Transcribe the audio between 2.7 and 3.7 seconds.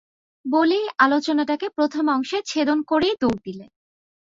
করেই দৌড় দিলে।